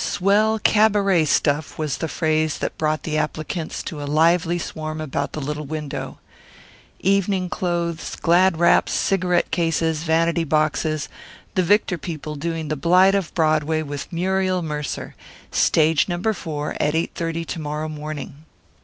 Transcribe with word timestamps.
"Swell 0.00 0.60
cabaret 0.60 1.24
stuff" 1.24 1.76
was 1.76 1.96
the 1.96 2.06
phrase 2.06 2.58
that 2.58 2.78
brought 2.78 3.02
the 3.02 3.18
applicants 3.18 3.82
to 3.82 4.00
a 4.00 4.04
lively 4.06 4.56
swarm 4.56 5.00
about 5.00 5.32
the 5.32 5.40
little 5.40 5.66
window. 5.66 6.20
Evening 7.00 7.48
clothes, 7.50 8.14
glad 8.14 8.58
wraps, 8.60 8.92
cigarette 8.92 9.50
cases, 9.50 10.04
vanity 10.04 10.44
boxes 10.44 11.08
the 11.56 11.64
Victor 11.64 11.98
people 11.98 12.36
doing 12.36 12.68
The 12.68 12.76
Blight 12.76 13.16
of 13.16 13.34
Broadway 13.34 13.82
with 13.82 14.12
Muriel 14.12 14.62
Mercer 14.62 15.16
Stage 15.50 16.06
Number 16.08 16.32
Four 16.32 16.76
at 16.78 16.94
8:30 16.94 17.44
to 17.46 17.60
morrow 17.60 17.88
morning. 17.88 18.44